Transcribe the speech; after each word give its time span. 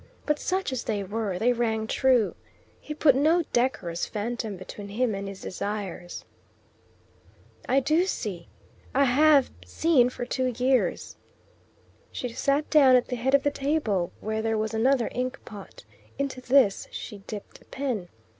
But 0.25 0.39
such 0.39 0.71
as 0.71 0.83
they 0.85 1.03
were, 1.03 1.37
they 1.37 1.53
rang 1.53 1.85
true: 1.85 2.33
he 2.79 2.95
put 2.95 3.13
no 3.13 3.43
decorous 3.53 4.07
phantom 4.07 4.57
between 4.57 4.87
him 4.87 5.13
and 5.13 5.27
his 5.27 5.41
desires. 5.41 6.25
"I 7.69 7.81
do 7.81 8.07
see. 8.07 8.47
I 8.95 9.03
have 9.05 9.51
seen 9.63 10.09
for 10.09 10.25
two 10.25 10.53
years." 10.57 11.17
She 12.11 12.29
sat 12.29 12.67
down 12.71 12.95
at 12.95 13.09
the 13.09 13.15
head 13.15 13.35
of 13.35 13.43
the 13.43 13.51
table, 13.51 14.11
where 14.21 14.41
there 14.41 14.57
was 14.57 14.73
another 14.73 15.07
ink 15.11 15.37
pot. 15.45 15.83
Into 16.17 16.41
this 16.41 16.87
she 16.89 17.19
dipped 17.27 17.61
a 17.61 17.65
pen. 17.65 18.07